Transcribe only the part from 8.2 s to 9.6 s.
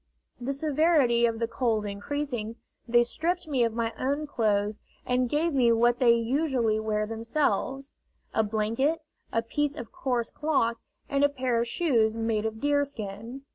a blanket, a